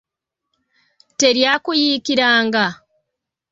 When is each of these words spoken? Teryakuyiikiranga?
Teryakuyiikiranga? 1.19 2.65